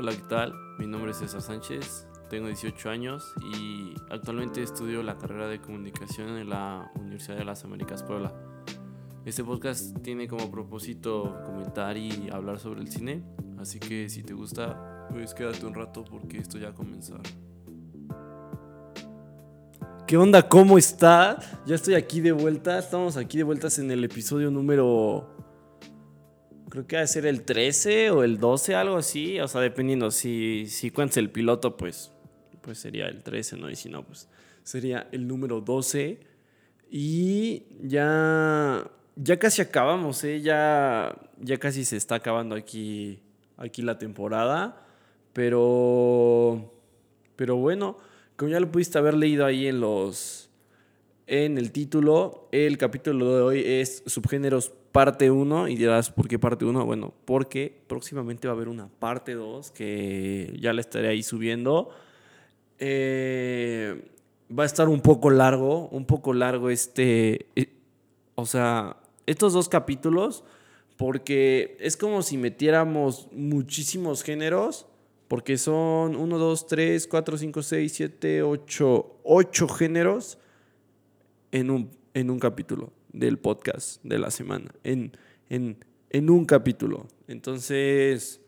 [0.00, 0.54] Hola, ¿qué tal?
[0.78, 6.38] Mi nombre es César Sánchez, tengo 18 años y actualmente estudio la carrera de comunicación
[6.38, 8.32] en la Universidad de las Américas Puebla.
[9.24, 13.24] Este podcast tiene como propósito comentar y hablar sobre el cine,
[13.58, 17.20] así que si te gusta, pues quédate un rato porque esto ya a comenzar.
[20.06, 20.48] ¿Qué onda?
[20.48, 21.40] ¿Cómo está?
[21.66, 22.78] Ya estoy aquí de vuelta.
[22.78, 25.37] Estamos aquí de vueltas en el episodio número
[26.78, 29.40] creo que va a ser el 13 o el 12, algo así.
[29.40, 30.10] O sea, dependiendo.
[30.10, 32.12] Si, si el piloto, pues,
[32.60, 33.68] pues sería el 13, ¿no?
[33.68, 34.28] Y si no, pues
[34.62, 36.20] sería el número 12.
[36.90, 40.40] Y ya, ya casi acabamos, ¿eh?
[40.40, 43.22] Ya, ya casi se está acabando aquí,
[43.56, 44.86] aquí la temporada.
[45.32, 46.72] Pero,
[47.34, 47.98] pero bueno,
[48.36, 50.47] como ya lo pudiste haber leído ahí en los...
[51.30, 56.38] En el título, el capítulo de hoy es subgéneros parte 1 y dirás, ¿por qué
[56.38, 56.86] parte 1?
[56.86, 61.90] Bueno, porque próximamente va a haber una parte 2 que ya la estaré ahí subiendo.
[62.78, 64.08] Eh,
[64.58, 67.74] va a estar un poco largo, un poco largo este, eh,
[68.34, 70.44] o sea, estos dos capítulos,
[70.96, 74.86] porque es como si metiéramos muchísimos géneros,
[75.28, 80.38] porque son 1, 2, 3, 4, 5, 6, 7, 8, 8 géneros
[81.52, 85.12] en un, en un capítulo del podcast de la semana, en,
[85.48, 87.06] en, un capítulo.
[87.26, 88.40] Entonces,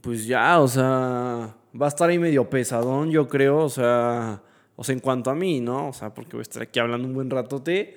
[0.00, 4.42] pues ya, o sea, va a estar ahí medio pesadón, yo creo, o sea,
[4.76, 5.88] o sea, en cuanto a mí, ¿no?
[5.88, 7.96] O sea, porque voy a estar aquí hablando un buen ratote.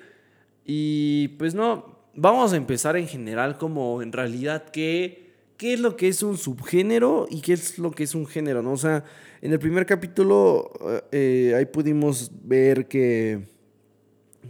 [0.64, 5.21] Y pues no, vamos a empezar en general como en realidad qué,
[5.62, 8.62] qué es lo que es un subgénero y qué es lo que es un género,
[8.62, 8.72] ¿no?
[8.72, 9.04] O sea,
[9.40, 10.72] en el primer capítulo
[11.12, 13.44] eh, ahí pudimos ver que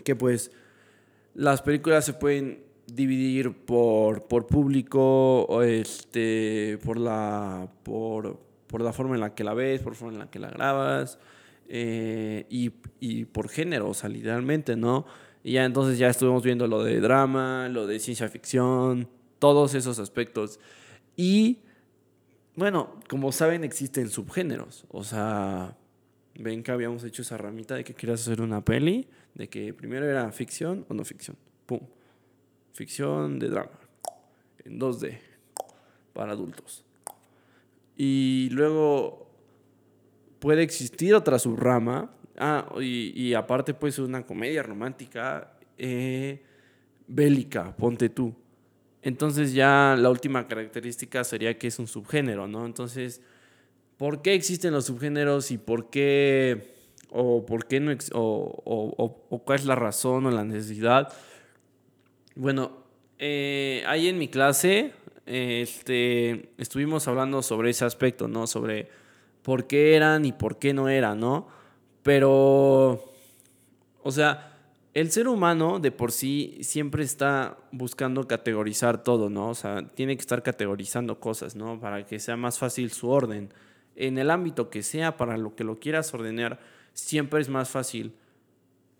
[0.05, 0.51] que pues
[1.35, 9.15] las películas se pueden dividir por, por público, este, por, la, por, por, la forma
[9.15, 11.19] en la que la ves, por la forma en la que la grabas,
[11.69, 15.05] eh, y, y, por género, o sea, literalmente, ¿no?
[15.45, 19.99] Y ya entonces ya estuvimos viendo lo de drama, lo de ciencia ficción, todos esos
[19.99, 20.59] aspectos.
[21.17, 21.61] Y
[22.55, 25.77] bueno, como saben, existen subgéneros, o sea,
[26.35, 30.09] ven que habíamos hecho esa ramita de que quieras hacer una peli, de que primero
[30.09, 31.37] era ficción o no ficción.
[31.67, 31.81] Pum.
[32.73, 33.79] Ficción de drama.
[34.65, 35.19] En 2D.
[36.13, 36.85] Para adultos.
[37.97, 39.31] Y luego
[40.39, 42.11] puede existir otra subrama.
[42.37, 46.43] Ah, y, y aparte puede ser una comedia romántica eh,
[47.07, 48.35] bélica, ponte tú.
[49.03, 52.65] Entonces ya la última característica sería que es un subgénero, ¿no?
[52.65, 53.21] Entonces
[54.03, 56.75] ¿Por qué existen los subgéneros y por qué,
[57.11, 61.13] o por qué no, o, cuál es la razón o la necesidad?
[62.35, 62.73] Bueno,
[63.21, 64.93] eh, ahí en mi clase
[65.25, 68.49] este, estuvimos hablando sobre ese aspecto, ¿no?
[68.49, 68.89] Sobre
[69.43, 71.47] por qué eran y por qué no eran, ¿no?
[72.03, 73.05] Pero,
[74.03, 74.52] o sea,
[74.95, 79.49] el ser humano de por sí siempre está buscando categorizar todo, ¿no?
[79.49, 81.81] O sea, tiene que estar categorizando cosas, ¿no?
[81.81, 83.53] Para que sea más fácil su orden
[83.97, 86.61] en el ámbito que sea, para lo que lo quieras ordenar,
[86.93, 88.15] siempre es más fácil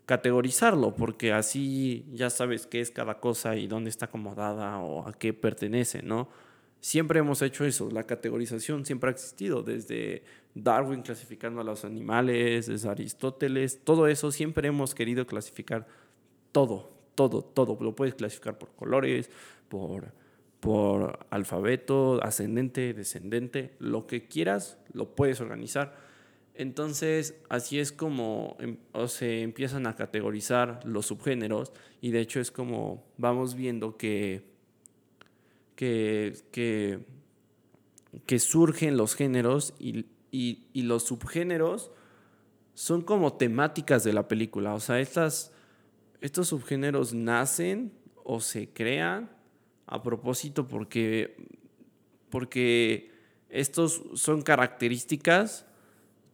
[0.05, 5.13] categorizarlo, porque así ya sabes qué es cada cosa y dónde está acomodada o a
[5.13, 6.27] qué pertenece, ¿no?
[6.83, 10.23] Siempre hemos hecho eso, la categorización siempre ha existido, desde
[10.53, 15.87] Darwin clasificando a los animales, desde Aristóteles, todo eso siempre hemos querido clasificar
[16.51, 17.77] todo, todo, todo.
[17.79, 19.29] Lo puedes clasificar por colores,
[19.69, 20.11] por
[20.59, 25.93] por alfabeto, ascendente, descendente, lo que quieras, lo puedes organizar.
[26.55, 28.77] Entonces, así es como em,
[29.07, 34.52] se empiezan a categorizar los subgéneros y de hecho es como vamos viendo que,
[35.75, 41.91] que, que, surgen los géneros y, y, los subgéneros
[42.73, 44.73] son como temáticas de la película.
[44.73, 45.51] O sea, estas,
[46.21, 49.29] estos subgéneros nacen o se crean
[49.85, 51.35] a propósito porque,
[52.29, 53.11] porque
[53.49, 55.65] estos son características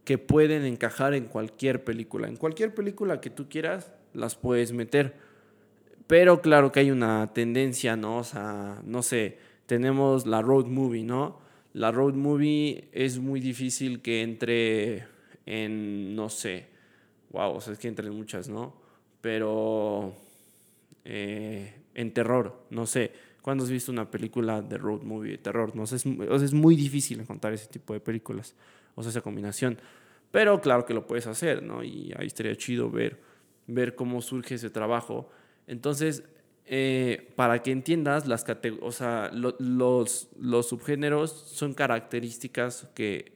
[0.06, 2.27] que pueden encajar en cualquier película.
[2.27, 5.28] En cualquier película que tú quieras, las puedes meter.
[6.09, 8.17] Pero claro que hay una tendencia, ¿no?
[8.17, 11.39] O sea, no sé, tenemos la road movie, ¿no?
[11.73, 15.06] La road movie es muy difícil que entre
[15.45, 16.65] en, no sé,
[17.29, 18.73] wow, o sea, es que entre muchas, ¿no?
[19.21, 20.15] Pero
[21.06, 25.75] eh, en terror, no sé cuando has visto una película de road movie de terror?
[25.75, 25.83] ¿no?
[25.83, 28.55] O sea, es, es muy difícil encontrar ese tipo de películas,
[28.95, 29.79] o sea, esa combinación.
[30.31, 31.83] Pero claro que lo puedes hacer, ¿no?
[31.83, 33.19] Y ahí estaría chido ver,
[33.67, 35.29] ver cómo surge ese trabajo.
[35.69, 36.24] Entonces,
[36.66, 38.44] eh, para que entiendas, las
[38.81, 43.33] o sea, los, los subgéneros son características que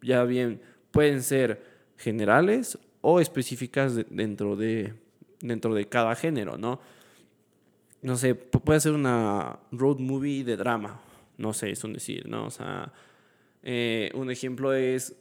[0.00, 0.60] ya bien
[0.92, 1.60] pueden ser
[1.96, 4.94] generales o específicas dentro, de,
[5.40, 6.80] dentro de cada género, ¿no?
[8.00, 11.00] No sé, puede ser una road movie de drama,
[11.36, 12.46] no sé, es un decir, ¿no?
[12.46, 12.92] O sea,
[13.64, 15.16] eh, un ejemplo es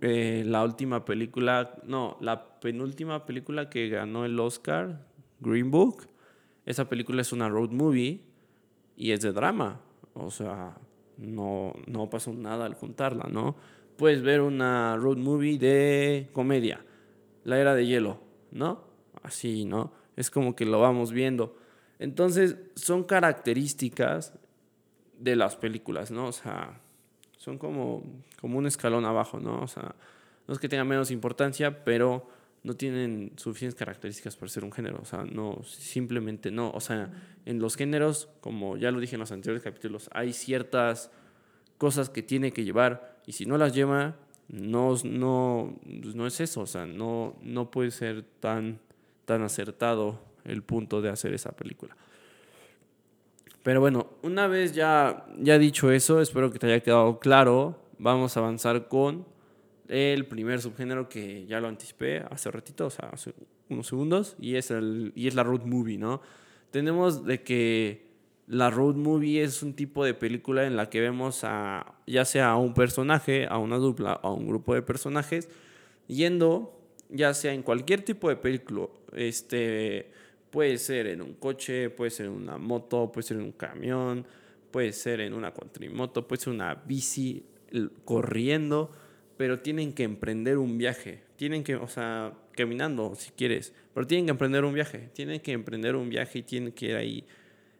[0.00, 5.09] eh, la última película, no, la penúltima película que ganó el Oscar,
[5.40, 6.06] Green Book.
[6.66, 8.20] Esa película es una road movie
[8.96, 9.80] y es de drama.
[10.14, 10.76] O sea,
[11.16, 13.56] no, no pasó nada al juntarla, ¿no?
[13.96, 16.84] Puedes ver una road movie de comedia,
[17.44, 18.18] La Era de Hielo,
[18.50, 18.84] ¿no?
[19.22, 19.92] Así, ¿no?
[20.16, 21.56] Es como que lo vamos viendo.
[21.98, 24.34] Entonces, son características
[25.18, 26.28] de las películas, ¿no?
[26.28, 26.80] O sea,
[27.36, 28.02] son como,
[28.40, 29.60] como un escalón abajo, ¿no?
[29.60, 29.94] O sea,
[30.48, 32.28] no es que tengan menos importancia, pero
[32.62, 37.10] no tienen suficientes características para ser un género, o sea, no, simplemente no, o sea,
[37.46, 41.10] en los géneros, como ya lo dije en los anteriores capítulos, hay ciertas
[41.78, 44.16] cosas que tiene que llevar y si no las lleva,
[44.48, 48.78] no, no, pues no es eso, o sea, no, no puede ser tan,
[49.24, 51.96] tan acertado el punto de hacer esa película.
[53.62, 57.78] Pero bueno, una vez ya, ya dicho eso, espero que te haya quedado claro.
[57.98, 59.26] Vamos a avanzar con
[59.90, 63.34] el primer subgénero que ya lo anticipé hace ratito, o sea, hace
[63.68, 66.20] unos segundos, y es, el, y es la road movie, ¿no?
[66.70, 68.08] Tenemos de que
[68.46, 72.50] la road movie es un tipo de película en la que vemos a ya sea
[72.50, 75.48] a un personaje, a una dupla, a un grupo de personajes,
[76.06, 76.76] yendo
[77.08, 80.10] ya sea en cualquier tipo de película, este
[80.50, 84.26] Puede ser en un coche, puede ser en una moto, puede ser en un camión,
[84.72, 87.44] puede ser en una cuatrimoto, puede ser una bici
[88.04, 88.90] corriendo,
[89.40, 91.22] pero tienen que emprender un viaje.
[91.36, 95.08] Tienen que, o sea, caminando si quieres, pero tienen que emprender un viaje.
[95.14, 97.24] Tienen que emprender un viaje y tienen que ir ahí.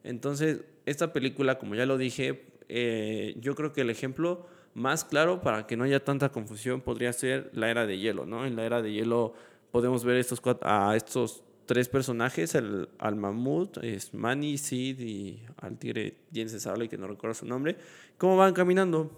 [0.03, 5.43] Entonces, esta película, como ya lo dije, eh, yo creo que el ejemplo más claro
[5.43, 8.47] para que no haya tanta confusión podría ser la era de hielo, ¿no?
[8.47, 9.35] En la era de hielo
[9.71, 15.77] podemos ver estos a estos tres personajes, el, al mamut, es Manny, Sid y al
[15.77, 17.77] tigre dientes de que no recuerdo su nombre,
[18.17, 19.11] cómo van caminando,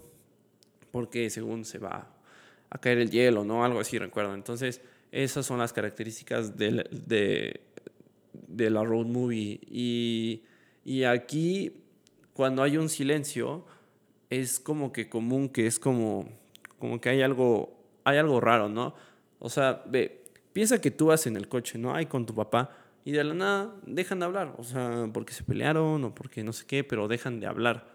[0.90, 2.11] porque según se va
[2.72, 3.64] a caer el hielo, ¿no?
[3.64, 4.34] Algo así, recuerdo.
[4.34, 4.80] Entonces,
[5.10, 7.60] esas son las características de, de,
[8.32, 9.60] de la road movie.
[9.68, 10.42] Y,
[10.84, 11.72] y aquí,
[12.32, 13.66] cuando hay un silencio,
[14.30, 16.28] es como que común, que es como,
[16.78, 18.94] como que hay algo, hay algo raro, ¿no?
[19.38, 20.22] O sea, ve,
[20.52, 21.94] Piensa que tú vas en el coche, ¿no?
[21.94, 22.70] Ahí con tu papá
[23.04, 26.52] y de la nada dejan de hablar, o sea, porque se pelearon o porque no
[26.52, 27.90] sé qué, pero dejan de hablar.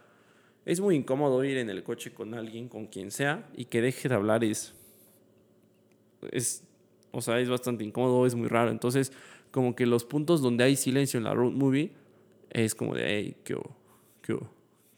[0.67, 4.09] Es muy incómodo ir en el coche con alguien, con quien sea, y que deje
[4.09, 4.75] de hablar es,
[6.29, 6.61] es,
[7.11, 8.69] o sea, es bastante incómodo, es muy raro.
[8.69, 9.13] Entonces,
[9.51, 11.93] como que los puntos donde hay silencio en la road movie
[12.49, 13.55] es como de, hey, ¿qué,
[14.21, 14.37] qué,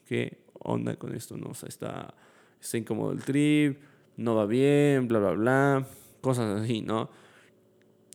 [0.06, 1.36] qué onda con esto?
[1.36, 1.50] ¿no?
[1.50, 2.14] O sea, está,
[2.60, 3.78] está incómodo el trip,
[4.16, 5.86] no va bien, bla, bla, bla,
[6.20, 7.10] cosas así, ¿no?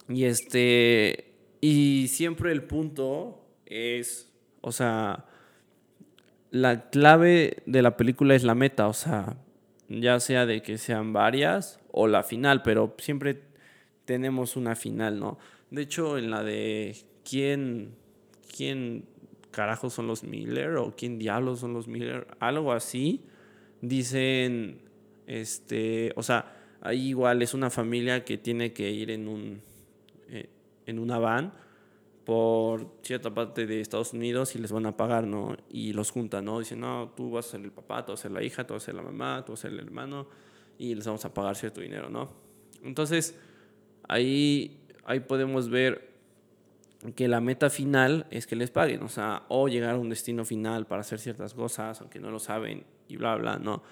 [0.09, 1.35] Y este.
[1.61, 4.29] Y siempre el punto es.
[4.59, 5.29] O sea.
[6.51, 8.87] La clave de la película es la meta.
[8.87, 9.37] O sea.
[9.87, 12.61] Ya sea de que sean varias o la final.
[12.63, 13.41] Pero siempre
[14.05, 15.37] tenemos una final, ¿no?
[15.71, 16.95] De hecho, en la de.
[17.23, 17.95] ¿Quién.
[18.55, 19.05] ¿Quién
[19.51, 20.77] carajo son los Miller?
[20.77, 22.27] ¿O quién diablos son los Miller?
[22.39, 23.21] Algo así.
[23.81, 24.79] Dicen.
[25.27, 26.13] Este.
[26.15, 26.51] O sea.
[26.81, 29.61] Ahí igual es una familia que tiene que ir en un
[30.29, 30.49] eh,
[30.85, 31.51] en una van
[32.25, 35.55] por cierta parte de Estados Unidos y les van a pagar, ¿no?
[35.69, 36.59] Y los juntan, ¿no?
[36.59, 38.73] Dicen, no, tú vas a ser el papá, tú vas a ser la hija, tú
[38.73, 40.27] vas a ser la mamá, tú vas a ser el hermano
[40.77, 42.31] y les vamos a pagar cierto dinero, ¿no?
[42.83, 43.37] Entonces,
[44.07, 46.15] ahí, ahí podemos ver
[47.15, 50.43] que la meta final es que les paguen, o sea, o llegar a un destino
[50.45, 53.83] final para hacer ciertas cosas, aunque no lo saben y bla, bla, ¿no?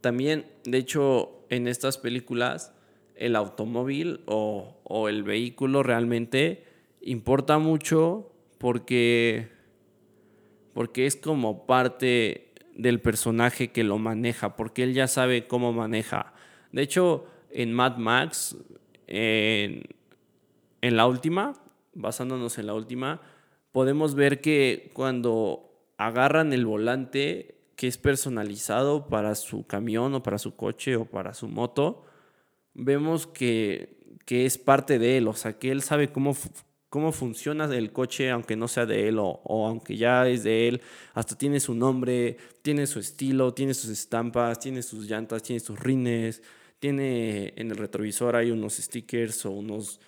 [0.00, 2.72] También, de hecho, en estas películas
[3.14, 6.64] el automóvil o, el vehículo realmente
[7.00, 9.48] importa mucho porque,
[10.74, 16.34] porque es como parte del personaje que lo maneja, porque él ya sabe cómo maneja.
[16.72, 18.56] De hecho, en Mad Max,
[19.06, 19.82] en,
[20.80, 21.54] en la última,
[21.94, 23.20] basándonos en la última,
[23.72, 30.38] podemos ver que cuando agarran el volante que es personalizado para su camión o para
[30.38, 32.04] su coche o para su moto,
[32.74, 36.36] vemos que, es parte de él, o sea, que él sabe cómo,
[36.90, 40.82] cómo funciona el coche, aunque no sea de él o, aunque ya es de él,
[41.14, 45.78] hasta tiene su nombre, tiene su estilo, tiene sus estampas, tiene sus llantas, tiene sus
[45.80, 46.42] rines,
[46.78, 50.00] tiene en el retrovisor hay unos stickers o unos,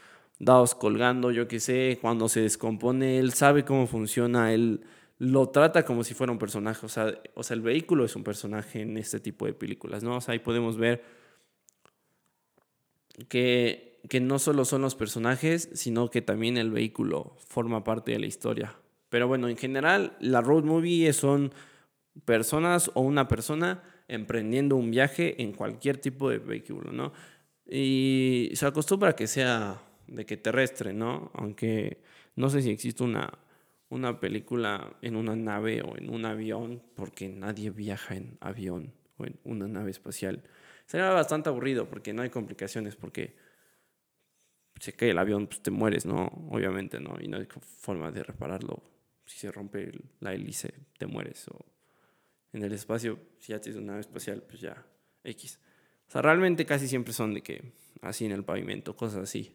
[0.43, 4.81] dados colgando, yo qué sé, cuando se descompone, él sabe cómo funciona, él
[5.19, 8.25] lo trata como si fuera un personaje, o sea, o sea, el vehículo es un
[8.25, 10.17] personaje en este tipo de películas, ¿no?
[10.17, 11.05] O sea, ahí podemos ver
[13.29, 18.19] que, que no solo son los personajes, sino que también el vehículo forma parte de
[18.19, 18.77] la historia.
[19.09, 21.53] Pero bueno, en general, la road movie son
[22.25, 27.13] personas o una persona emprendiendo un viaje en cualquier tipo de vehículo, ¿no?
[27.67, 31.31] Y se acostumbra a que sea de que terrestre, ¿no?
[31.35, 32.03] Aunque
[32.37, 33.39] no sé si existe una,
[33.89, 39.25] una película en una nave o en un avión, porque nadie viaja en avión o
[39.25, 40.43] en una nave espacial.
[40.87, 43.35] Sería bastante aburrido porque no hay complicaciones, porque
[44.83, 46.27] se cae el avión, pues te mueres, ¿no?
[46.51, 47.15] Obviamente, ¿no?
[47.21, 47.47] Y no hay
[47.79, 48.83] forma de repararlo.
[49.25, 51.47] Si se rompe la hélice, te mueres.
[51.47, 51.65] O
[52.53, 54.85] en el espacio, si ya tienes una nave espacial, pues ya,
[55.23, 55.61] X.
[56.09, 59.55] O sea, realmente casi siempre son de que así en el pavimento, cosas así.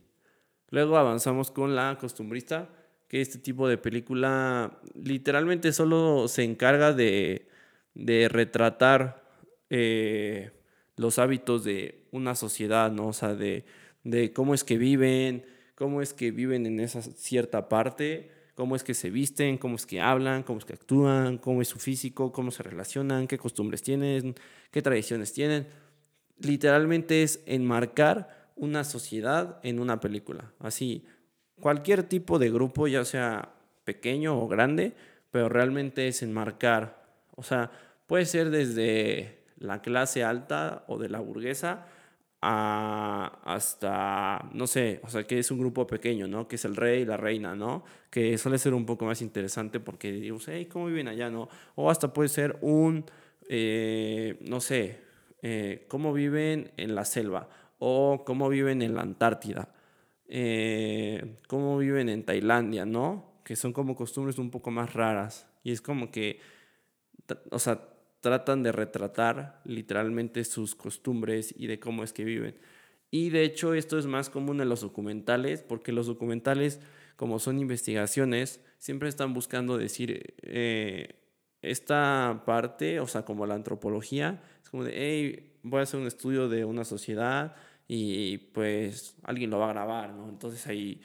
[0.69, 2.69] Luego avanzamos con La Costumbrista,
[3.09, 7.49] que este tipo de película literalmente solo se encarga de,
[7.95, 9.25] de retratar
[9.69, 10.51] eh,
[10.95, 13.07] los hábitos de una sociedad, ¿no?
[13.07, 13.65] O sea, de,
[14.07, 15.45] de cómo es que viven,
[15.75, 19.85] cómo es que viven en esa cierta parte, cómo es que se visten, cómo es
[19.85, 23.81] que hablan, cómo es que actúan, cómo es su físico, cómo se relacionan, qué costumbres
[23.81, 24.33] tienen,
[24.71, 25.67] qué tradiciones tienen.
[26.39, 30.53] Literalmente es enmarcar una sociedad en una película.
[30.59, 31.05] Así,
[31.59, 34.93] cualquier tipo de grupo, ya sea pequeño o grande,
[35.31, 37.03] pero realmente es enmarcar.
[37.35, 37.71] O sea,
[38.07, 41.87] puede ser desde la clase alta o de la burguesa
[42.41, 43.79] hasta,
[44.53, 46.47] no sé, o sea, que es un grupo pequeño, ¿no?
[46.47, 47.83] Que es el rey y la reina, ¿no?
[48.09, 51.49] Que suele ser un poco más interesante porque digo, hey, ¿cómo viven allá, no?
[51.75, 53.05] O hasta puede ser un,
[53.49, 54.99] eh, no sé,
[55.41, 59.69] eh, cómo viven en la selva o cómo viven en la Antártida,
[60.27, 63.41] eh, cómo viven en Tailandia, ¿no?
[63.43, 65.47] Que son como costumbres un poco más raras.
[65.63, 66.39] Y es como que,
[67.51, 67.81] o sea,
[68.21, 72.55] tratan de retratar literalmente sus costumbres y de cómo es que viven.
[73.09, 76.79] Y de hecho esto es más común en los documentales, porque los documentales,
[77.15, 81.15] como son investigaciones, siempre están buscando decir eh,
[81.61, 86.07] esta parte, o sea, como la antropología, es como de, hey, voy a hacer un
[86.07, 87.55] estudio de una sociedad
[87.87, 90.27] y pues alguien lo va a grabar, ¿no?
[90.27, 91.01] Entonces ahí,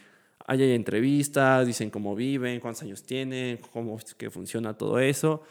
[0.46, 5.42] hay entrevistas, dicen cómo viven, cuántos años tienen, cómo es que funciona todo eso.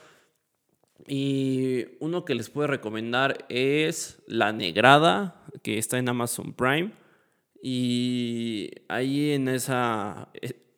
[1.08, 6.93] Y uno que les puedo recomendar es La Negrada, que está en Amazon Prime.
[7.62, 10.29] Y ahí en esa...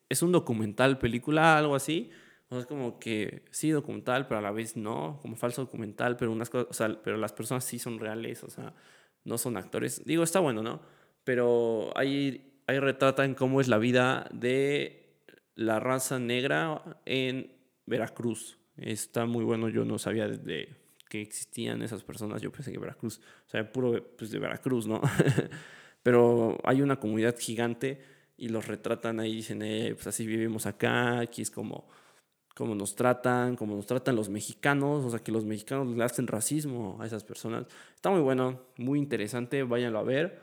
[0.10, 2.12] Es un documental, película, algo así.
[2.50, 5.20] O sea, es como que sí, documental, pero a la vez no.
[5.22, 8.50] Como falso documental, pero, unas cosas, o sea, pero las personas sí son reales, o
[8.50, 8.75] sea,
[9.24, 10.03] no son actores.
[10.06, 10.82] Digo, está bueno, ¿no?
[11.24, 15.20] Pero ahí, ahí retratan cómo es la vida de
[15.56, 17.53] la raza negra en
[17.86, 18.60] Veracruz.
[18.77, 20.70] Está muy bueno, yo no sabía de
[21.13, 25.00] que existían esas personas, yo pensé que Veracruz, o sea, puro pues, de Veracruz, ¿no?
[26.03, 28.01] Pero hay una comunidad gigante
[28.36, 31.86] y los retratan ahí, dicen, eh, pues así vivimos acá, aquí es como,
[32.58, 36.98] nos tratan, como nos tratan los mexicanos, o sea, que los mexicanos le hacen racismo
[37.00, 37.68] a esas personas.
[37.94, 40.42] Está muy bueno, muy interesante, váyanlo a ver.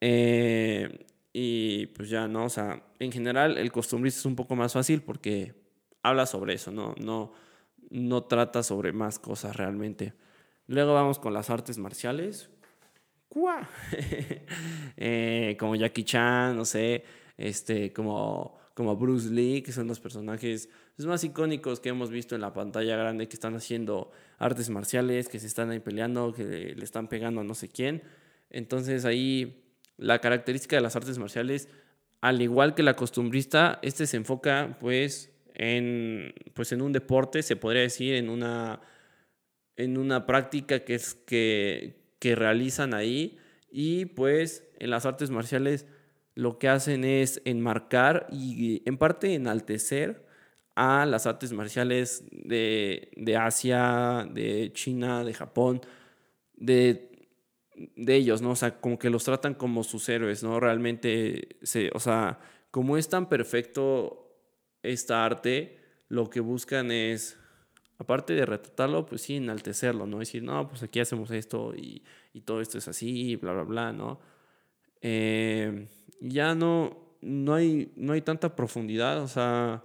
[0.00, 1.04] Eh,
[1.34, 2.46] y pues ya, ¿no?
[2.46, 5.54] O sea, en general el costumbrista es un poco más fácil porque
[6.02, 6.94] habla sobre eso, ¿no?
[6.98, 7.32] No
[7.90, 10.14] no trata sobre más cosas realmente.
[10.66, 12.50] Luego vamos con las artes marciales.
[14.96, 17.04] eh, como Jackie Chan, no sé,
[17.36, 20.70] este, como, como Bruce Lee, que son los personajes
[21.04, 25.38] más icónicos que hemos visto en la pantalla grande, que están haciendo artes marciales, que
[25.38, 28.02] se están ahí peleando, que le están pegando a no sé quién.
[28.48, 29.62] Entonces ahí
[29.98, 31.68] la característica de las artes marciales,
[32.22, 37.56] al igual que la costumbrista, este se enfoca pues en, pues en un deporte, se
[37.56, 38.80] podría decir, en una,
[39.76, 43.38] en una práctica que, es que, que realizan ahí.
[43.70, 45.86] Y pues en las artes marciales
[46.34, 50.26] lo que hacen es enmarcar y en parte enaltecer
[50.74, 55.80] a las artes marciales de, de Asia, de China, de Japón,
[56.54, 57.28] de,
[57.96, 58.50] de, ellos, ¿no?
[58.50, 60.60] O sea, como que los tratan como sus héroes, ¿no?
[60.60, 64.25] Realmente, se, o sea, como es tan perfecto
[64.86, 65.78] esta arte,
[66.08, 67.38] lo que buscan es,
[67.98, 70.18] aparte de retratarlo, pues sí, enaltecerlo, ¿no?
[70.18, 72.02] Decir, no, pues aquí hacemos esto y,
[72.44, 74.20] todo esto es así, bla, bla, bla, ¿no?
[75.00, 75.88] Eh,
[76.20, 79.82] ya no, no, hay, no hay tanta profundidad, o sea,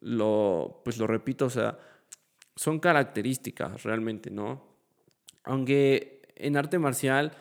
[0.00, 1.78] lo, pues lo repito, o sea,
[2.56, 4.64] son características realmente, ¿no?
[5.44, 7.32] Aunque en arte marcial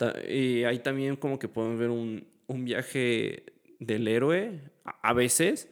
[0.00, 3.44] eh, hay también como que podemos ver un, un viaje
[3.78, 5.68] del héroe a veces,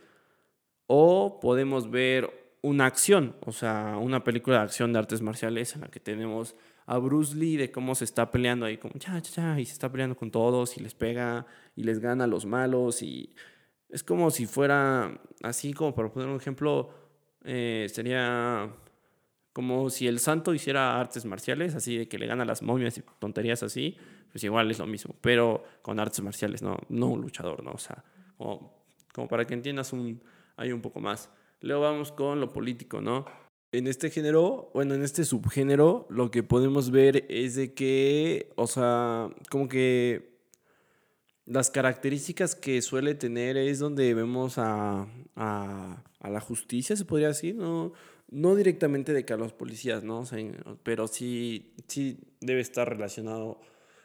[0.89, 5.83] o podemos ver una acción, o sea, una película de acción de artes marciales en
[5.83, 9.61] la que tenemos a Bruce Lee de cómo se está peleando ahí, como ya, ya,
[9.61, 13.03] y se está peleando con todos y les pega y les gana a los malos
[13.03, 13.35] y
[13.91, 16.91] es como si fuera así, como para poner un ejemplo,
[17.45, 18.75] eh, sería
[19.53, 22.97] como si el santo hiciera artes marciales, así de que le gana a las momias
[22.97, 23.97] y tonterías así,
[24.33, 27.73] pues igual es lo mismo, pero con artes marciales, no, no un luchador, ¿no?
[27.73, 28.03] O sea,
[28.39, 30.23] como para que entiendas un,
[30.59, 31.31] hay un poco más.
[31.61, 33.25] Luego vamos con lo político, ¿no?
[33.73, 38.67] En este género, bueno, en este subgénero, lo que podemos ver es de que, o
[38.67, 40.39] sea, como que
[41.45, 47.55] las características que suele tener es donde vemos a, a, la justicia, se podría decir,
[47.55, 47.93] ¿no?
[48.31, 50.25] No directamente de que a los policías, ¿no?
[50.83, 53.61] pero sí, sí debe estar relacionado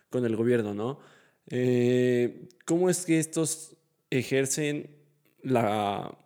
[0.09, 0.99] con el gobierno, ¿no?
[1.47, 3.75] Eh, ¿Cómo es que estos
[4.09, 4.95] ejercen
[5.41, 6.17] la,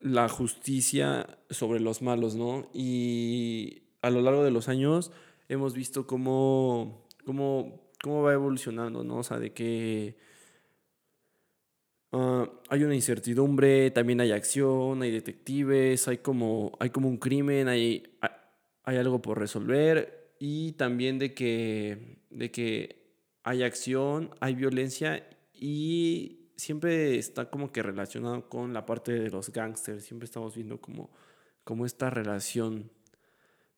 [0.00, 2.68] la justicia sobre los malos, ¿no?
[2.72, 5.10] Y a lo largo de los años
[5.48, 9.18] hemos visto cómo, cómo, cómo va evolucionando, ¿no?
[9.18, 10.16] O sea, de que
[12.12, 17.68] ah, hay una incertidumbre, también hay acción, hay detectives, hay como, hay como un crimen,
[17.68, 18.04] hay,
[18.84, 22.98] hay algo por resolver y también de que, de que
[23.42, 29.50] hay acción, hay violencia y siempre está como que relacionado con la parte de los
[29.50, 31.10] gangsters, siempre estamos viendo como,
[31.64, 32.90] como esta relación.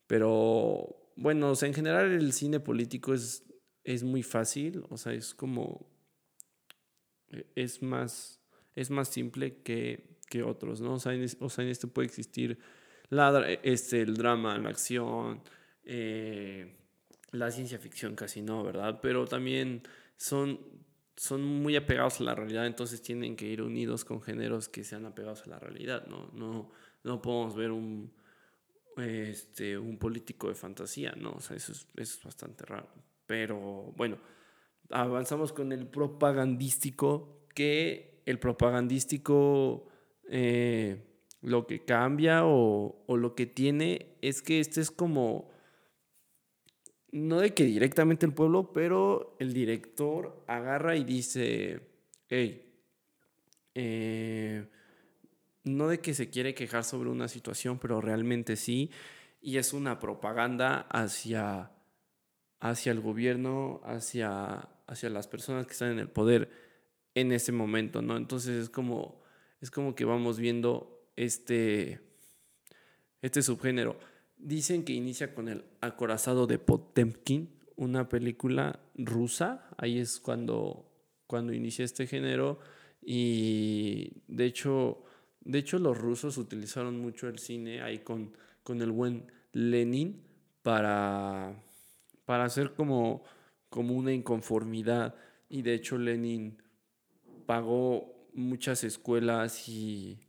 [0.07, 3.45] Pero bueno, o sea, en general el cine político es,
[3.83, 5.87] es muy fácil, o sea, es como,
[7.29, 8.41] e, es más,
[8.75, 10.95] es más simple que, que otros, ¿no?
[10.95, 12.57] O sea, en, o sea, en este puede existir
[13.09, 15.43] la, este, el drama, la acción,
[15.83, 16.75] eh,
[17.31, 18.99] la ciencia ficción casi no, ¿verdad?
[19.01, 19.83] Pero también
[20.17, 20.59] son
[21.21, 25.05] son muy apegados a la realidad, entonces tienen que ir unidos con géneros que sean
[25.05, 26.31] apegados a la realidad, ¿no?
[26.33, 26.71] No,
[27.03, 28.11] no podemos ver un,
[28.97, 31.33] este, un político de fantasía, ¿no?
[31.33, 32.89] O sea, eso es, eso es bastante raro.
[33.27, 34.17] Pero bueno,
[34.89, 39.89] avanzamos con el propagandístico, que el propagandístico
[40.27, 41.05] eh,
[41.43, 45.50] lo que cambia o, o lo que tiene es que este es como
[47.11, 51.81] no de que directamente el pueblo, pero el director agarra y dice,
[52.29, 52.71] hey,
[53.75, 54.67] eh,
[55.63, 58.91] no de que se quiere quejar sobre una situación, pero realmente sí,
[59.41, 61.71] y es una propaganda hacia,
[62.59, 66.49] hacia el gobierno, hacia, hacia las personas que están en el poder
[67.15, 68.17] en ese momento, ¿no?
[68.17, 69.21] Entonces es como,
[69.59, 71.99] es como que vamos viendo este,
[73.21, 73.99] este subgénero.
[74.43, 79.69] Dicen que inicia con el acorazado de Potemkin, una película rusa.
[79.77, 80.89] Ahí es cuando,
[81.27, 82.57] cuando inicia este género.
[83.03, 85.03] Y de hecho,
[85.41, 90.23] de hecho, los rusos utilizaron mucho el cine ahí con, con el buen Lenin
[90.63, 91.63] para,
[92.25, 93.23] para hacer como,
[93.69, 95.13] como una inconformidad.
[95.49, 96.57] Y de hecho, Lenin
[97.45, 100.19] pagó muchas escuelas y,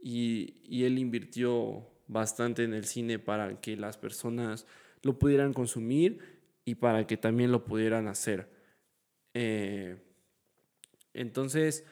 [0.00, 4.66] y él invirtió bastante en el cine para que las personas
[5.02, 8.50] lo pudieran consumir y para que también lo pudieran hacer.
[9.34, 10.02] Eh,
[11.14, 11.84] entonces,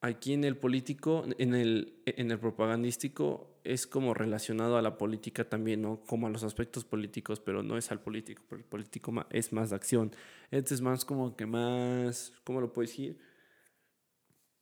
[0.00, 5.48] aquí en el político, en el, en el propagandístico, es como relacionado a la política
[5.48, 6.02] también, ¿no?
[6.06, 9.70] Como a los aspectos políticos, pero no es al político, pero el político es más
[9.70, 10.12] de acción.
[10.50, 13.18] Este es más como que más, ¿cómo lo puedo decir?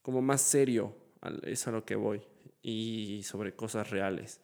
[0.02, 0.96] Como más serio,
[1.42, 2.22] es a lo que voy,
[2.62, 4.40] y sobre cosas reales.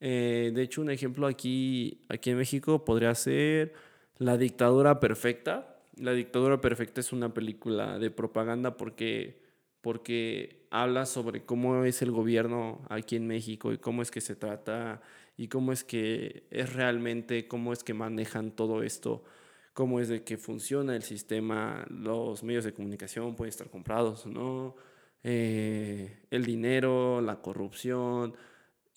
[0.00, 3.74] Eh, de hecho, un ejemplo aquí, aquí en México podría ser
[4.18, 5.80] La dictadura perfecta.
[5.96, 9.42] La dictadura perfecta es una película de propaganda porque,
[9.80, 14.36] porque habla sobre cómo es el gobierno aquí en México y cómo es que se
[14.36, 15.00] trata
[15.36, 19.24] y cómo es que es realmente, cómo es que manejan todo esto,
[19.72, 24.74] cómo es de que funciona el sistema, los medios de comunicación pueden estar comprados, ¿no?
[25.22, 28.34] Eh, el dinero, la corrupción,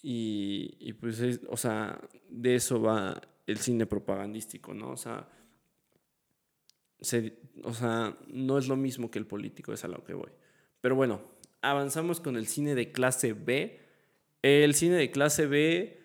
[0.03, 4.91] y, pues, o sea, de eso va el cine propagandístico, ¿no?
[4.91, 5.27] O sea,
[7.63, 10.31] o sea, no es lo mismo que el político, es a lo que voy.
[10.81, 11.21] Pero bueno,
[11.61, 13.79] avanzamos con el cine de clase B.
[14.41, 15.99] El cine de clase B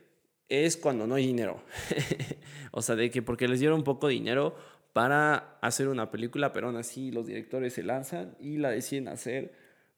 [0.48, 1.62] es cuando no hay dinero.
[2.72, 4.56] o sea, de que porque les dieron poco dinero
[4.92, 9.52] para hacer una película, pero aún así los directores se lanzan y la deciden hacer.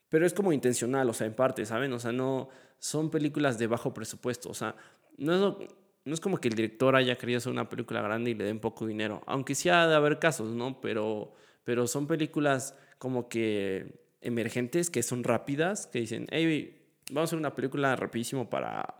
[0.08, 1.92] Pero es como intencional, o sea, en parte, ¿saben?
[1.92, 4.50] O sea, no, son películas de bajo presupuesto.
[4.50, 4.76] O sea,
[5.16, 5.68] no es,
[6.04, 8.60] no es como que el director haya querido hacer una película grande y le den
[8.60, 9.22] poco dinero.
[9.26, 10.80] Aunque sí ha de haber casos, ¿no?
[10.80, 11.32] Pero,
[11.64, 17.38] pero son películas como que emergentes que son rápidas, que dicen, hey, vamos a hacer
[17.38, 18.98] una película rapidísimo para,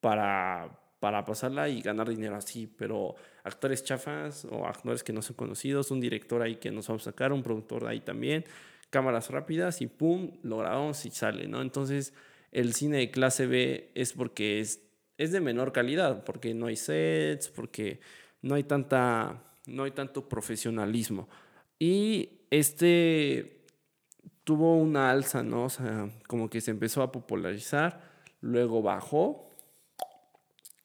[0.00, 5.36] para, para pasarla y ganar dinero así, pero actores chafas o actores que no son
[5.36, 8.44] conocidos, un director ahí que nos vamos a sacar, un productor ahí también,
[8.90, 11.60] cámaras rápidas y pum, lo grabamos y sale, ¿no?
[11.60, 12.14] Entonces,
[12.54, 14.80] el cine de clase B es porque es,
[15.18, 18.00] es de menor calidad, porque no hay sets, porque
[18.40, 21.28] no hay tanta, no hay tanto profesionalismo.
[21.78, 23.64] Y este
[24.44, 25.64] tuvo una alza, ¿no?
[25.64, 28.00] O sea, como que se empezó a popularizar,
[28.40, 29.48] luego bajó,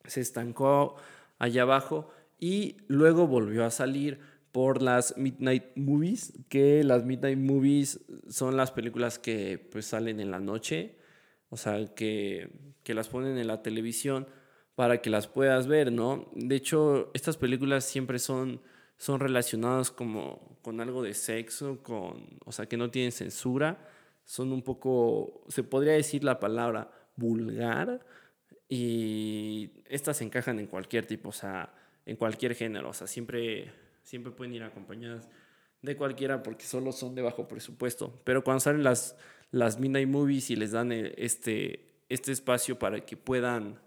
[0.04, 0.96] se estancó
[1.38, 4.18] allá abajo y luego volvió a salir
[4.50, 10.30] por las Midnight Movies, que las Midnight Movies son las películas que pues salen en
[10.30, 10.96] la noche,
[11.50, 12.50] o sea, que,
[12.82, 14.26] que las ponen en la televisión
[14.74, 16.30] para que las puedas ver, ¿no?
[16.34, 18.62] De hecho, estas películas siempre son,
[18.96, 23.86] son relacionadas como con algo de sexo, con, o sea, que no tienen censura,
[24.24, 28.06] son un poco, se podría decir la palabra vulgar,
[28.68, 31.74] y estas encajan en cualquier tipo, o sea,
[32.06, 35.28] en cualquier género, o sea, siempre siempre pueden ir acompañadas
[35.82, 38.20] de cualquiera porque solo son de bajo presupuesto.
[38.24, 39.16] Pero cuando salen las,
[39.50, 43.78] las Midnight Movies y les dan eh, este, este espacio para que puedan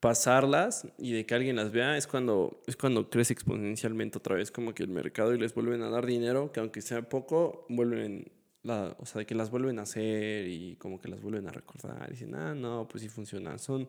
[0.00, 4.50] pasarlas y de que alguien las vea, es cuando, es cuando crece exponencialmente otra vez
[4.50, 8.32] como que el mercado y les vuelven a dar dinero, que aunque sea poco, vuelven,
[8.64, 12.08] la, o sea, que las vuelven a hacer y como que las vuelven a recordar.
[12.08, 13.60] Y dicen, ah, no, pues sí funcionan.
[13.60, 13.86] Son,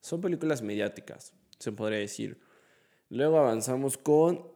[0.00, 2.38] son películas mediáticas, se podría decir.
[3.08, 4.46] Luego avanzamos con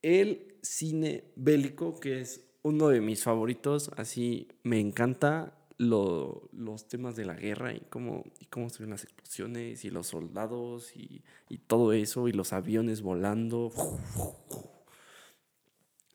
[0.00, 3.90] el cine bélico, que es uno de mis favoritos.
[3.96, 9.84] Así me encanta los temas de la guerra y cómo, cómo se ven las explosiones
[9.84, 13.70] y los soldados y, y todo eso y los aviones volando.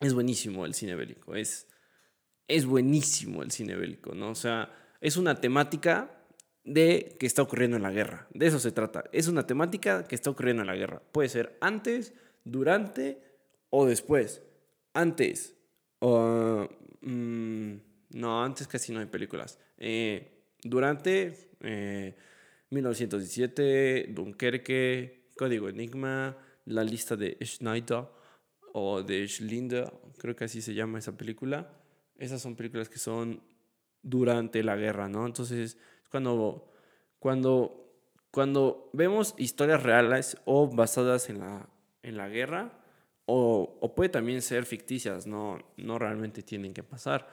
[0.02, 1.68] Es buenísimo el cine bélico, es,
[2.48, 4.30] es buenísimo el cine bélico, ¿no?
[4.30, 6.26] O sea, es una temática
[6.64, 8.30] de que está ocurriendo en la guerra.
[8.34, 9.04] De eso se trata.
[9.12, 11.02] Es una temática que está ocurriendo en la guerra.
[11.12, 12.14] Puede ser antes,
[12.46, 13.22] durante
[13.70, 14.42] o después.
[14.94, 15.59] Antes.
[16.02, 17.76] Mm,
[18.12, 19.60] no, antes casi no hay películas.
[19.78, 21.52] Eh, durante
[22.70, 23.62] 1917,
[24.02, 28.06] eh, Dunkerque, Código Enigma, La lista de Schneider
[28.74, 31.72] o de Schlinder, creo que así se llama esa película.
[32.18, 33.42] Esas son películas que son
[34.02, 35.26] durante la guerra, ¿no?
[35.26, 35.78] Entonces
[36.10, 36.72] cuando,
[37.20, 37.94] cuando,
[38.32, 41.70] cuando vemos historias reales o basadas en la,
[42.04, 42.79] en la guerra,
[43.32, 47.28] o, puede también ser ficticias, no, no realmente tienen que pasar.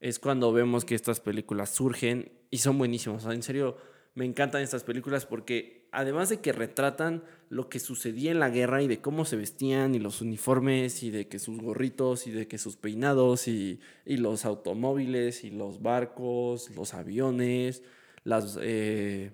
[0.00, 3.24] Es cuando vemos que estas películas surgen y son buenísimas.
[3.26, 3.76] en serio,
[4.14, 8.82] me encantan estas películas porque además de que retratan lo que sucedía en la guerra
[8.82, 12.48] y de cómo se vestían y los uniformes y de que sus gorritos y de
[12.48, 17.84] que sus peinados y, y los automóviles y los barcos, los aviones,
[18.24, 19.30] las, eh,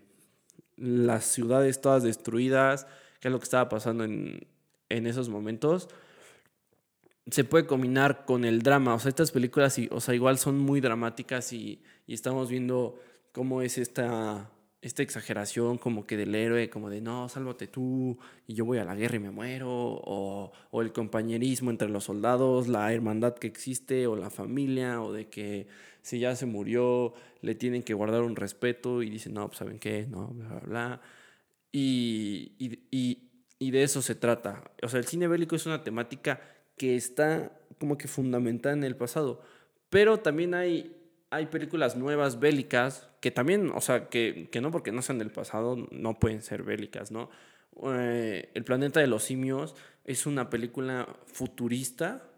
[0.77, 2.87] las ciudades todas destruidas,
[3.21, 4.47] que es lo que estaba pasando en,
[4.97, 5.89] en esos momentos,
[7.31, 8.95] se puede combinar con el drama.
[8.95, 12.99] O sea, estas películas, o sea, igual son muy dramáticas y, y estamos viendo
[13.33, 14.51] cómo es esta
[14.83, 18.85] esta exageración como que del héroe, como de no, sálvate tú y yo voy a
[18.85, 23.47] la guerra y me muero, o, o, el compañerismo entre los soldados, la hermandad que
[23.47, 25.69] existe, o la familia, o de que
[26.03, 29.79] si ya se murió le tienen que guardar un respeto y dicen, no, pues saben
[29.79, 31.01] qué, no, bla, bla, bla.
[31.71, 33.31] Y, y, y,
[33.63, 34.65] y de eso se trata.
[34.83, 36.41] O sea, el cine bélico es una temática
[36.77, 39.41] que está como que fundamentada en el pasado,
[39.89, 40.97] pero también hay
[41.33, 45.31] hay películas nuevas bélicas que también, o sea, que, que no porque no sean del
[45.31, 47.31] pasado, no pueden ser bélicas, ¿no?
[47.85, 52.29] Eh, el planeta de los simios es una película futurista,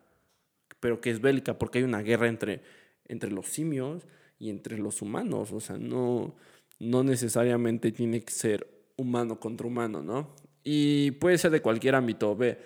[0.79, 2.63] pero que es bélica porque hay una guerra entre,
[3.07, 4.07] entre los simios
[4.39, 6.37] y entre los humanos, o sea, no,
[6.79, 10.37] no necesariamente tiene que ser humano contra humano, ¿no?
[10.65, 12.35] Y puede ser de cualquier ámbito.
[12.35, 12.59] Ve,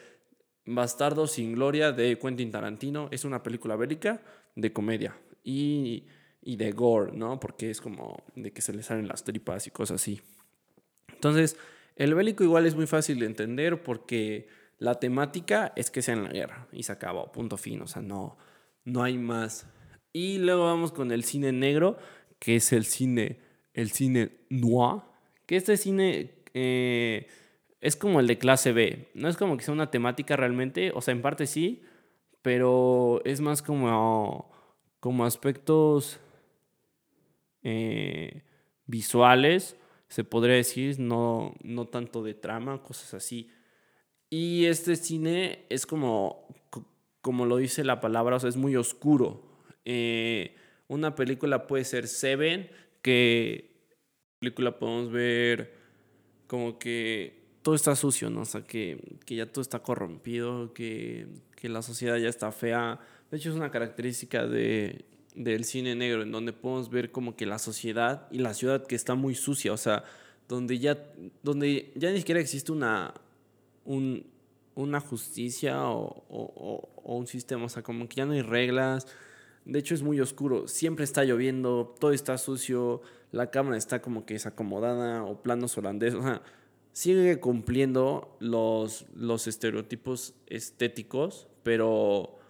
[0.64, 4.22] Bastardo sin Gloria de Quentin Tarantino es una película bélica
[4.54, 5.16] de comedia.
[5.42, 6.04] Y
[6.48, 7.38] y de gore, ¿no?
[7.40, 10.22] Porque es como de que se le salen las tripas y cosas así.
[11.12, 11.58] Entonces,
[11.96, 16.24] el bélico igual es muy fácil de entender porque la temática es que sea en
[16.24, 18.38] la guerra y se acabó, punto fin, o sea, no,
[18.84, 19.66] no hay más.
[20.12, 21.98] Y luego vamos con el cine negro,
[22.38, 23.40] que es el cine,
[23.74, 25.02] el cine noir,
[25.44, 27.26] que este cine eh,
[27.80, 31.00] es como el de clase B, no es como que sea una temática realmente, o
[31.00, 31.82] sea, en parte sí,
[32.42, 34.50] pero es más como,
[35.00, 36.20] como aspectos
[37.62, 38.42] eh,
[38.86, 39.76] visuales,
[40.08, 43.50] se podría decir, no, no tanto de trama, cosas así.
[44.30, 46.48] Y este cine es como,
[47.20, 49.42] como lo dice la palabra, o sea, es muy oscuro.
[49.84, 52.70] Eh, una película puede ser Seven,
[53.02, 53.78] que
[54.38, 55.74] película podemos ver
[56.46, 58.42] como que todo está sucio, ¿no?
[58.42, 63.00] O sea, que, que ya todo está corrompido, que, que, la sociedad ya está fea.
[63.30, 67.46] De hecho, es una característica de, del cine negro, en donde podemos ver como que
[67.46, 70.04] la sociedad y la ciudad que está muy sucia, o sea,
[70.48, 70.98] donde ya,
[71.42, 73.14] donde ya ni siquiera existe una,
[73.84, 74.26] un,
[74.74, 79.06] una justicia o, o, un sistema, o sea, como que ya no hay reglas.
[79.64, 84.24] De hecho, es muy oscuro, siempre está lloviendo, todo está sucio, la cámara está como
[84.24, 86.42] que desacomodada o planos holandeses, o sea,
[86.98, 92.40] sigue cumpliendo los, los estereotipos estéticos, pero,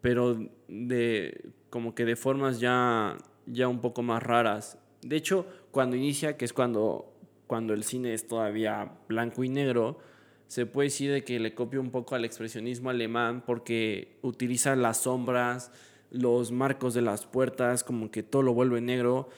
[0.00, 4.78] pero de, como que de formas ya, ya un poco más raras.
[5.02, 7.12] De hecho, cuando inicia, que es cuando,
[7.46, 9.98] cuando el cine es todavía blanco y negro,
[10.46, 15.02] se puede decir de que le copia un poco al expresionismo alemán porque utiliza las
[15.02, 15.72] sombras,
[16.10, 19.28] los marcos de las puertas, como que todo lo vuelve negro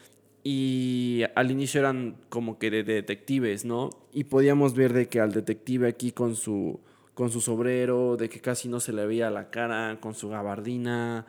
[0.45, 3.91] y al inicio eran como que de detectives, ¿no?
[4.13, 6.81] Y podíamos ver de que al detective aquí con su,
[7.15, 11.27] con su sobrero, de que casi no se le veía la cara, con su gabardina,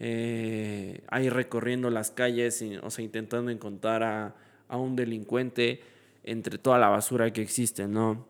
[0.00, 4.34] eh, ahí recorriendo las calles, o sea, intentando encontrar a,
[4.68, 5.80] a, un delincuente
[6.24, 8.26] entre toda la basura que existe, ¿no?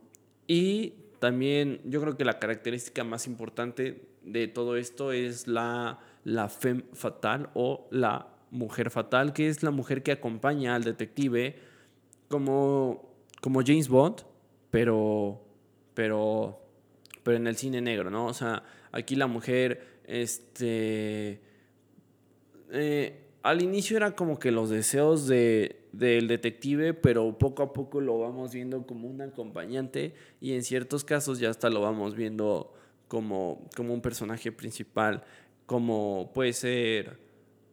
[0.48, 6.48] Y también yo creo que la característica más importante de todo esto es la, la
[6.48, 11.56] femme fatal o la mujer fatal, que es la mujer que acompaña al detective
[12.28, 14.22] como, como James Bond,
[14.70, 15.42] pero,
[15.92, 16.60] pero,
[17.22, 18.26] pero en el cine negro, ¿no?
[18.26, 18.62] O sea,
[18.92, 21.40] aquí la mujer, este,
[22.70, 28.00] eh, al inicio era como que los deseos de, del detective, pero poco a poco
[28.00, 32.72] lo vamos viendo como un acompañante y en ciertos casos ya hasta lo vamos viendo
[33.08, 35.24] como, como un personaje principal,
[35.66, 37.23] como puede ser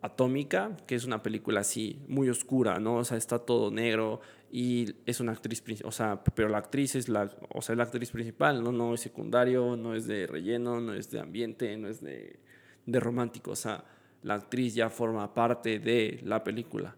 [0.02, 2.98] Atómica, que es una película así, muy oscura, ¿no?
[2.98, 4.20] O sea, está todo negro
[4.52, 8.12] y es una actriz, o sea, pero la actriz es la, o sea, la actriz
[8.12, 8.72] principal, ¿no?
[8.72, 12.40] No es secundario, no es de relleno, no es de ambiente, no es de,
[12.86, 13.84] de romántico, o sea,
[14.24, 16.96] la actriz ya forma parte de la película.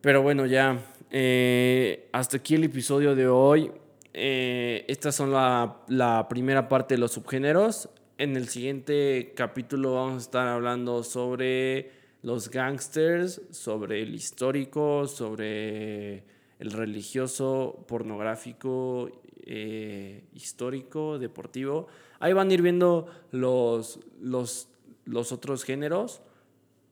[0.00, 0.78] Pero bueno, ya,
[1.10, 3.72] eh, hasta aquí el episodio de hoy.
[4.14, 7.90] Eh, estas son la, la primera parte de los subgéneros.
[8.18, 11.90] En el siguiente capítulo vamos a estar hablando sobre
[12.22, 16.24] los gangsters, sobre el histórico, sobre
[16.58, 19.10] el religioso, pornográfico,
[19.44, 21.88] eh, histórico, deportivo.
[22.18, 24.70] Ahí van a ir viendo los, los,
[25.04, 26.22] los otros géneros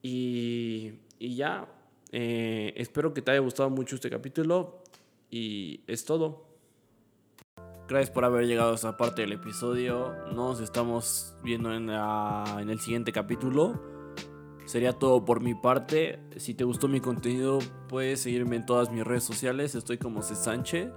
[0.03, 1.67] y, y ya.
[2.11, 4.83] Eh, espero que te haya gustado mucho este capítulo
[5.31, 6.54] y es todo.
[7.87, 10.15] Gracias por haber llegado a esta parte del episodio.
[10.33, 13.79] Nos estamos viendo en, el siguiente capítulo.
[14.65, 16.19] Sería todo por mi parte.
[16.37, 19.75] Si te gustó mi contenido, puedes seguirme en todas mis redes sociales.
[19.75, 20.35] Estoy como C.
[20.35, 20.91] Sánchez.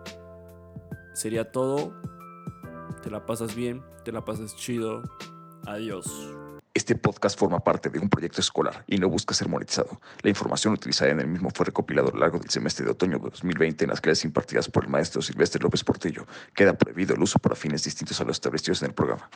[1.12, 1.92] Sería todo.
[3.02, 5.02] Te la pasas bien, te la pasas chido.
[5.66, 6.37] Adiós.
[6.78, 10.00] Este podcast forma parte de un proyecto escolar y no busca ser monetizado.
[10.22, 13.18] La información utilizada en el mismo fue recopilada a lo largo del semestre de otoño
[13.18, 16.24] de 2020 en las clases impartidas por el maestro Silvestre López Portillo.
[16.54, 19.28] Queda prohibido el uso para fines distintos a los establecidos en el programa.